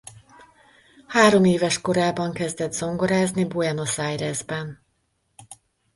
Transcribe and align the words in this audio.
Hároméves 1.07 1.81
korában 1.81 2.33
kezdett 2.33 2.73
zongorázni 2.73 3.45
Buenos 3.47 3.97
Airesben. 3.97 4.85